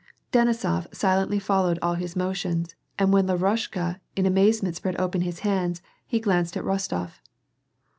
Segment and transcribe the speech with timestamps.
[0.33, 5.83] Deuisof silently followed all his motions and when lavrushka in amazement spread opeu his hands,
[6.07, 7.19] he glanced at Rostof.